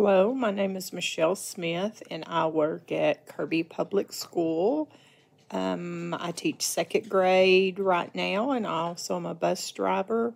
Hello, 0.00 0.32
my 0.32 0.52
name 0.52 0.76
is 0.76 0.92
Michelle 0.92 1.34
Smith, 1.34 2.04
and 2.08 2.22
I 2.28 2.46
work 2.46 2.92
at 2.92 3.26
Kirby 3.26 3.64
Public 3.64 4.12
School. 4.12 4.88
Um, 5.50 6.14
I 6.20 6.30
teach 6.30 6.64
second 6.64 7.08
grade 7.08 7.80
right 7.80 8.14
now, 8.14 8.52
and 8.52 8.64
I 8.64 8.70
also 8.70 9.16
am 9.16 9.26
a 9.26 9.34
bus 9.34 9.72
driver. 9.72 10.34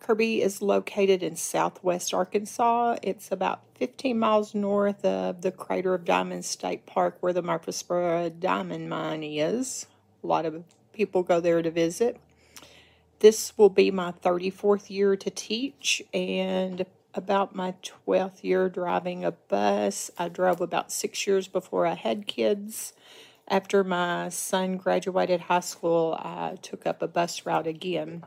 Kirby 0.00 0.40
is 0.40 0.62
located 0.62 1.22
in 1.22 1.36
southwest 1.36 2.14
Arkansas. 2.14 2.96
It's 3.02 3.30
about 3.30 3.60
15 3.74 4.18
miles 4.18 4.54
north 4.54 5.04
of 5.04 5.42
the 5.42 5.52
Crater 5.52 5.92
of 5.92 6.06
Diamonds 6.06 6.46
State 6.46 6.86
Park, 6.86 7.18
where 7.20 7.34
the 7.34 7.42
Murfreesboro 7.42 8.30
Diamond 8.30 8.88
Mine 8.88 9.24
is. 9.24 9.88
A 10.24 10.26
lot 10.26 10.46
of 10.46 10.64
people 10.94 11.22
go 11.22 11.38
there 11.38 11.60
to 11.60 11.70
visit. 11.70 12.16
This 13.18 13.52
will 13.58 13.68
be 13.68 13.90
my 13.90 14.12
34th 14.12 14.88
year 14.88 15.16
to 15.16 15.28
teach, 15.28 16.00
and 16.14 16.86
about 17.14 17.54
my 17.54 17.74
12th 17.82 18.42
year 18.42 18.68
driving 18.68 19.24
a 19.24 19.32
bus. 19.32 20.10
I 20.18 20.28
drove 20.28 20.60
about 20.60 20.92
six 20.92 21.26
years 21.26 21.48
before 21.48 21.86
I 21.86 21.94
had 21.94 22.26
kids. 22.26 22.92
After 23.48 23.84
my 23.84 24.28
son 24.28 24.76
graduated 24.76 25.42
high 25.42 25.60
school, 25.60 26.14
I 26.18 26.56
took 26.62 26.86
up 26.86 27.02
a 27.02 27.08
bus 27.08 27.44
route 27.44 27.66
again. 27.66 28.24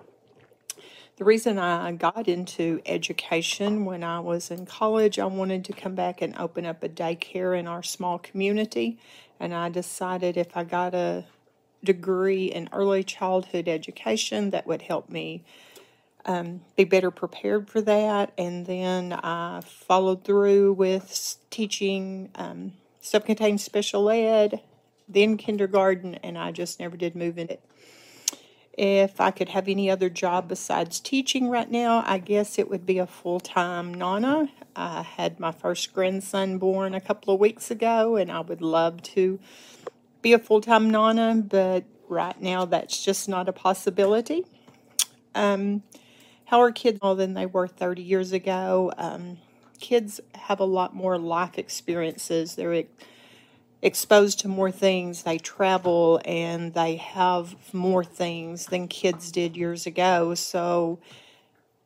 The 1.18 1.24
reason 1.24 1.58
I 1.58 1.94
got 1.94 2.28
into 2.28 2.82
education 2.86 3.86
when 3.86 4.04
I 4.04 4.20
was 4.20 4.52
in 4.52 4.66
college, 4.66 5.18
I 5.18 5.26
wanted 5.26 5.64
to 5.66 5.74
come 5.74 5.96
back 5.96 6.22
and 6.22 6.36
open 6.38 6.66
up 6.66 6.84
a 6.84 6.90
daycare 6.90 7.58
in 7.58 7.68
our 7.68 7.82
small 7.82 8.20
community. 8.20 9.00
And 9.40 9.54
I 9.54 9.70
decided 9.70 10.36
if 10.36 10.56
I 10.58 10.66
got 10.66 10.94
a 10.94 11.24
degree 11.84 12.46
in 12.46 12.68
early 12.74 13.04
childhood 13.04 13.70
education, 13.70 14.50
that 14.50 14.68
would 14.68 14.82
help 14.82 15.10
me 15.10 15.46
um, 16.26 16.62
be 16.76 16.84
better 16.84 17.12
prepared 17.12 17.70
for 17.70 17.82
that. 17.82 18.34
And 18.38 18.66
then 18.66 19.14
I 19.14 19.62
followed 19.66 20.24
through 20.24 20.74
with 20.74 21.38
teaching 21.50 22.30
um, 22.36 22.74
self-contained 23.02 23.62
special 23.62 24.10
ed, 24.10 24.62
then 25.08 25.38
kindergarten, 25.38 26.16
and 26.16 26.38
I 26.38 26.52
just 26.52 26.80
never 26.80 26.98
did 26.98 27.16
move 27.16 27.38
in 27.38 27.50
it. 27.50 27.64
If 28.78 29.22
I 29.22 29.32
could 29.32 29.50
have 29.50 29.70
any 29.70 29.90
other 29.90 30.10
job 30.10 30.50
besides 30.50 31.00
teaching 31.00 31.48
right 31.48 31.72
now, 31.72 32.04
I 32.06 32.18
guess 32.18 32.60
it 32.60 32.70
would 32.70 32.86
be 32.86 32.98
a 32.98 33.08
full-time 33.08 33.94
nana. 33.94 34.50
I 34.76 35.04
had 35.04 35.40
my 35.40 35.54
first 35.54 35.94
grandson 35.94 36.58
born 36.58 36.94
a 36.94 37.00
couple 37.00 37.34
of 37.34 37.40
weeks 37.40 37.72
ago, 37.72 38.18
and 38.18 38.30
I 38.30 38.42
would 38.42 38.62
love 38.62 39.02
to 39.04 39.40
be 40.22 40.34
a 40.34 40.40
full-time 40.40 40.90
nana, 40.90 41.42
but 41.48 41.86
right 42.10 42.42
now 42.42 42.66
that's 42.66 43.02
just 43.06 43.30
not 43.30 43.48
a 43.48 43.54
possibility. 43.54 44.44
Um, 45.34 45.84
how 46.46 46.62
are 46.62 46.72
kids 46.72 47.00
more 47.02 47.16
than 47.16 47.34
they 47.34 47.46
were 47.46 47.68
30 47.68 48.02
years 48.02 48.32
ago? 48.32 48.92
Um, 48.98 49.38
kids 49.80 50.20
have 50.36 50.60
a 50.60 50.66
lot 50.66 50.96
more 50.96 51.18
life 51.18 51.58
experiences. 51.58 52.56
They're 52.56 52.74
ex- 52.74 52.90
exposed 53.82 54.40
to 54.40 54.48
more 54.48 54.72
things. 54.72 55.24
They 55.24 55.38
travel 55.38 56.22
and 56.26 56.74
they 56.74 56.96
have 56.96 57.74
more 57.74 58.04
things 58.04 58.68
than 58.68 58.88
kids 58.88 59.32
did 59.32 59.58
years 59.58 59.86
ago. 59.86 60.36
So 60.36 61.00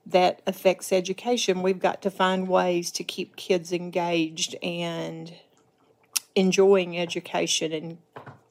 that 0.05 0.41
affects 0.47 0.91
education. 0.91 1.61
We've 1.61 1.79
got 1.79 2.01
to 2.01 2.11
find 2.11 2.47
ways 2.47 2.91
to 2.91 3.03
keep 3.03 3.35
kids 3.35 3.71
engaged 3.71 4.55
and 4.63 5.33
enjoying 6.35 6.97
education 6.97 7.71
and 7.71 7.97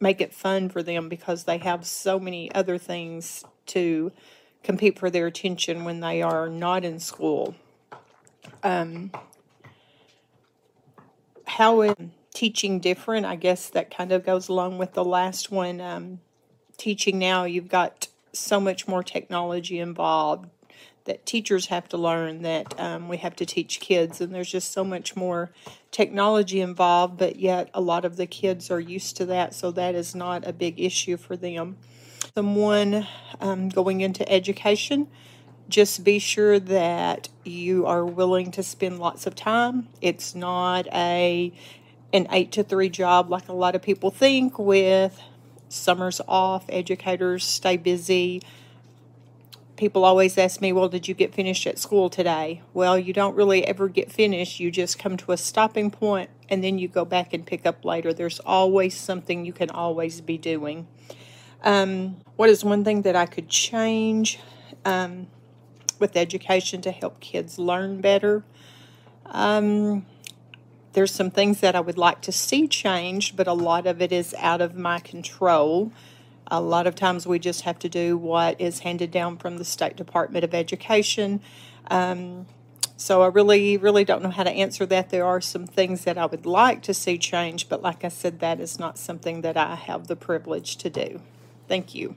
make 0.00 0.20
it 0.20 0.32
fun 0.32 0.68
for 0.68 0.82
them 0.82 1.08
because 1.08 1.44
they 1.44 1.58
have 1.58 1.86
so 1.86 2.20
many 2.20 2.52
other 2.54 2.78
things 2.78 3.44
to 3.66 4.12
compete 4.62 4.98
for 4.98 5.10
their 5.10 5.26
attention 5.26 5.84
when 5.84 6.00
they 6.00 6.22
are 6.22 6.48
not 6.48 6.84
in 6.84 6.98
school. 6.98 7.54
Um, 8.62 9.10
how 11.46 11.80
is 11.82 11.94
teaching 12.34 12.78
different? 12.78 13.26
I 13.26 13.36
guess 13.36 13.68
that 13.70 13.94
kind 13.94 14.12
of 14.12 14.24
goes 14.24 14.48
along 14.48 14.78
with 14.78 14.92
the 14.92 15.04
last 15.04 15.50
one. 15.50 15.80
Um, 15.80 16.20
teaching 16.76 17.18
now, 17.18 17.44
you've 17.44 17.68
got 17.68 18.08
so 18.32 18.60
much 18.60 18.86
more 18.86 19.02
technology 19.02 19.78
involved 19.80 20.48
that 21.04 21.24
teachers 21.24 21.66
have 21.66 21.88
to 21.88 21.96
learn 21.96 22.42
that 22.42 22.78
um, 22.78 23.08
we 23.08 23.16
have 23.16 23.34
to 23.34 23.46
teach 23.46 23.80
kids, 23.80 24.20
and 24.20 24.34
there's 24.34 24.52
just 24.52 24.70
so 24.70 24.84
much 24.84 25.16
more 25.16 25.50
technology 25.90 26.60
involved, 26.60 27.16
but 27.16 27.36
yet 27.36 27.70
a 27.72 27.80
lot 27.80 28.04
of 28.04 28.16
the 28.16 28.26
kids 28.26 28.70
are 28.70 28.78
used 28.78 29.16
to 29.16 29.24
that, 29.24 29.54
so 29.54 29.70
that 29.70 29.94
is 29.94 30.14
not 30.14 30.46
a 30.46 30.52
big 30.52 30.78
issue 30.78 31.16
for 31.16 31.34
them 31.34 31.78
someone 32.34 33.06
um, 33.40 33.68
going 33.68 34.00
into 34.00 34.30
education, 34.30 35.08
just 35.68 36.04
be 36.04 36.18
sure 36.18 36.58
that 36.58 37.28
you 37.44 37.86
are 37.86 38.04
willing 38.04 38.50
to 38.52 38.62
spend 38.62 38.98
lots 38.98 39.26
of 39.26 39.34
time. 39.34 39.88
It's 40.00 40.34
not 40.34 40.86
a 40.92 41.52
an 42.12 42.26
eight 42.30 42.52
to 42.52 42.62
three 42.62 42.88
job 42.88 43.28
like 43.28 43.48
a 43.48 43.52
lot 43.52 43.74
of 43.74 43.82
people 43.82 44.10
think 44.10 44.58
with 44.58 45.20
summers 45.68 46.20
off, 46.26 46.64
educators 46.68 47.44
stay 47.44 47.76
busy. 47.76 48.42
People 49.76 50.04
always 50.04 50.36
ask 50.38 50.60
me, 50.60 50.72
Well, 50.72 50.88
did 50.88 51.06
you 51.06 51.14
get 51.14 51.34
finished 51.34 51.66
at 51.66 51.78
school 51.78 52.08
today? 52.10 52.62
Well, 52.72 52.98
you 52.98 53.12
don't 53.12 53.36
really 53.36 53.64
ever 53.66 53.88
get 53.88 54.10
finished. 54.10 54.58
You 54.58 54.70
just 54.70 54.98
come 54.98 55.16
to 55.18 55.32
a 55.32 55.36
stopping 55.36 55.90
point 55.90 56.30
and 56.48 56.64
then 56.64 56.78
you 56.78 56.88
go 56.88 57.04
back 57.04 57.32
and 57.32 57.46
pick 57.46 57.66
up 57.66 57.84
later. 57.84 58.12
There's 58.12 58.40
always 58.40 58.96
something 58.96 59.44
you 59.44 59.52
can 59.52 59.70
always 59.70 60.20
be 60.20 60.38
doing. 60.38 60.86
Um, 61.62 62.18
what 62.36 62.48
is 62.48 62.64
one 62.64 62.84
thing 62.84 63.02
that 63.02 63.16
I 63.16 63.26
could 63.26 63.48
change 63.48 64.38
um, 64.84 65.26
with 65.98 66.16
education 66.16 66.80
to 66.82 66.90
help 66.90 67.20
kids 67.20 67.58
learn 67.58 68.00
better? 68.00 68.44
Um, 69.26 70.06
there's 70.92 71.12
some 71.12 71.30
things 71.30 71.60
that 71.60 71.76
I 71.76 71.80
would 71.80 71.98
like 71.98 72.22
to 72.22 72.32
see 72.32 72.66
changed, 72.66 73.36
but 73.36 73.46
a 73.46 73.52
lot 73.52 73.86
of 73.86 74.00
it 74.00 74.12
is 74.12 74.34
out 74.38 74.60
of 74.60 74.74
my 74.74 74.98
control. 75.00 75.92
A 76.50 76.60
lot 76.60 76.86
of 76.86 76.94
times 76.94 77.26
we 77.26 77.38
just 77.38 77.62
have 77.62 77.78
to 77.80 77.88
do 77.88 78.16
what 78.16 78.60
is 78.60 78.80
handed 78.80 79.10
down 79.10 79.36
from 79.36 79.58
the 79.58 79.64
State 79.64 79.96
Department 79.96 80.44
of 80.44 80.54
Education. 80.54 81.40
Um, 81.90 82.46
so 82.96 83.22
I 83.22 83.28
really, 83.28 83.76
really 83.76 84.04
don't 84.04 84.22
know 84.22 84.30
how 84.30 84.44
to 84.44 84.50
answer 84.50 84.86
that. 84.86 85.10
There 85.10 85.26
are 85.26 85.40
some 85.40 85.66
things 85.66 86.04
that 86.04 86.16
I 86.16 86.26
would 86.26 86.46
like 86.46 86.82
to 86.82 86.94
see 86.94 87.18
change, 87.18 87.68
but 87.68 87.82
like 87.82 88.04
I 88.04 88.08
said, 88.08 88.40
that 88.40 88.58
is 88.58 88.78
not 88.78 88.98
something 88.98 89.42
that 89.42 89.56
I 89.56 89.74
have 89.74 90.06
the 90.06 90.16
privilege 90.16 90.76
to 90.78 90.90
do. 90.90 91.20
Thank 91.68 91.94
you. 91.94 92.16